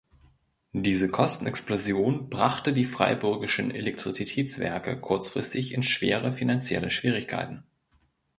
Diese 0.73 1.09
Kostenexplosion 1.09 2.27
brachte 2.31 2.73
die 2.73 2.85
Freiburgischen 2.85 3.69
Elektrizitätswerke 3.69 4.99
kurzfristig 4.99 5.75
in 5.75 5.83
schwere 5.83 6.33
finanzielle 6.33 6.89
Schwierigkeiten. 6.89 7.65